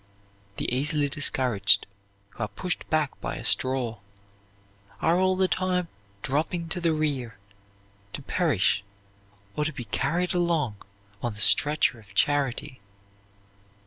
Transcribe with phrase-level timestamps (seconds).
[0.57, 1.85] The easily discouraged,
[2.31, 3.99] who are pushed back by a straw,
[4.99, 5.89] are all the time
[6.23, 7.37] dropping to the rear
[8.13, 8.83] to perish
[9.55, 10.77] or to be carried along
[11.21, 12.81] on the stretcher of charity.